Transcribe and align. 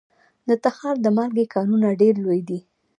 د 0.47 0.49
تخار 0.63 0.95
د 1.01 1.07
مالګې 1.17 1.45
کانونه 1.53 1.87
ډیر 2.01 2.13
لوی 2.23 2.41
دي 2.49 2.59